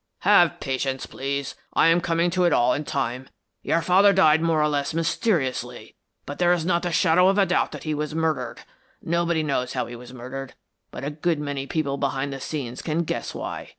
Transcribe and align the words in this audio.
"Have 0.21 0.59
patience 0.59 1.05
please, 1.05 1.53
I 1.75 1.89
am 1.89 2.01
coming 2.01 2.31
to 2.31 2.45
it 2.45 2.53
all 2.53 2.73
in 2.73 2.85
time. 2.85 3.29
Your 3.61 3.83
father 3.83 4.13
died 4.13 4.41
more 4.41 4.59
or 4.59 4.67
less 4.67 4.95
mysteriously, 4.95 5.95
but 6.25 6.39
there 6.39 6.51
is 6.51 6.65
not 6.65 6.81
the 6.81 6.91
shadow 6.91 7.27
of 7.27 7.37
a 7.37 7.45
doubt 7.45 7.71
that 7.71 7.83
he 7.83 7.93
was 7.93 8.15
murdered. 8.15 8.61
Nobody 9.03 9.43
knows 9.43 9.73
how 9.73 9.85
he 9.85 9.95
was 9.95 10.11
murdered, 10.11 10.55
but 10.89 11.03
a 11.03 11.11
good 11.11 11.37
many 11.37 11.67
people 11.67 11.97
behind 11.97 12.33
the 12.33 12.39
scenes 12.41 12.81
can 12.81 13.03
guess 13.03 13.35
why. 13.35 13.69